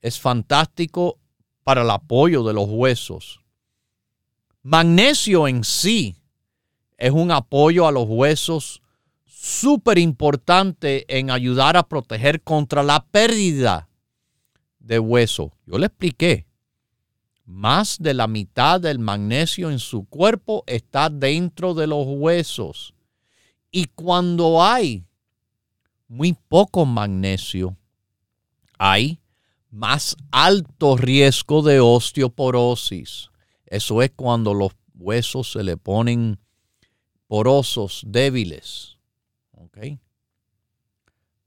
[0.00, 1.20] es fantástico
[1.62, 3.38] para el apoyo de los huesos
[4.64, 6.14] Magnesio en sí
[6.96, 8.80] es un apoyo a los huesos
[9.26, 13.88] súper importante en ayudar a proteger contra la pérdida
[14.78, 15.52] de hueso.
[15.66, 16.46] Yo le expliqué,
[17.44, 22.94] más de la mitad del magnesio en su cuerpo está dentro de los huesos.
[23.72, 25.04] Y cuando hay
[26.06, 27.76] muy poco magnesio,
[28.78, 29.18] hay
[29.70, 33.31] más alto riesgo de osteoporosis.
[33.72, 36.38] Eso es cuando los huesos se le ponen
[37.26, 38.98] porosos, débiles.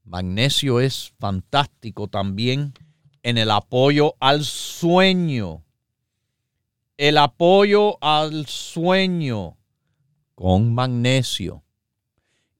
[0.03, 2.73] Magnesio es fantástico también
[3.21, 5.63] en el apoyo al sueño.
[6.97, 9.59] El apoyo al sueño
[10.33, 11.63] con magnesio.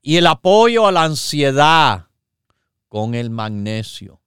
[0.03, 2.09] Y el apoyo a la ansiedad
[2.87, 4.21] con el magnesio.